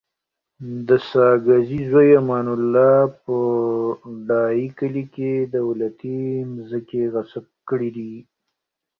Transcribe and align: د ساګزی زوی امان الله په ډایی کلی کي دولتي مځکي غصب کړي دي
د 0.87 0.89
ساګزی 1.09 1.81
زوی 1.91 2.09
امان 2.21 2.47
الله 2.55 2.93
په 3.23 3.37
ډایی 4.27 4.65
کلی 4.79 5.05
کي 5.15 5.31
دولتي 5.57 6.17
مځکي 6.55 7.01
غصب 7.13 7.45
کړي 7.69 7.89
دي 7.97 8.13